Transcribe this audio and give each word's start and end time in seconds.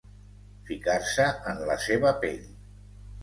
Ficar-se 0.69 1.27
en 1.53 1.61
la 1.69 1.77
seva 1.85 2.13
pell. 2.25 2.47